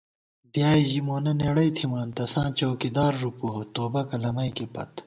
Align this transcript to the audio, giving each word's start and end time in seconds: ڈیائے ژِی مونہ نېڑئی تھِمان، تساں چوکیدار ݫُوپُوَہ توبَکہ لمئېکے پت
ڈیائے 0.51 0.81
ژِی 0.89 1.01
مونہ 1.07 1.31
نېڑئی 1.39 1.71
تھِمان، 1.77 2.09
تساں 2.15 2.47
چوکیدار 2.57 3.13
ݫُوپُوَہ 3.19 3.61
توبَکہ 3.73 4.17
لمئېکے 4.23 4.65
پت 4.73 4.91